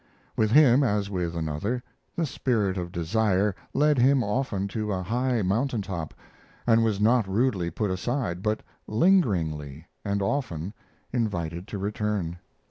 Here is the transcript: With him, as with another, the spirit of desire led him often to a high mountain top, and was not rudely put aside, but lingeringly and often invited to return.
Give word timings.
With 0.35 0.49
him, 0.49 0.81
as 0.83 1.11
with 1.11 1.35
another, 1.35 1.83
the 2.15 2.25
spirit 2.25 2.75
of 2.75 2.91
desire 2.91 3.55
led 3.71 3.99
him 3.99 4.23
often 4.23 4.67
to 4.69 4.91
a 4.91 5.03
high 5.03 5.43
mountain 5.43 5.83
top, 5.83 6.15
and 6.65 6.83
was 6.83 6.99
not 6.99 7.27
rudely 7.27 7.69
put 7.69 7.91
aside, 7.91 8.41
but 8.41 8.63
lingeringly 8.87 9.85
and 10.03 10.23
often 10.23 10.73
invited 11.13 11.67
to 11.67 11.77
return. 11.77 12.39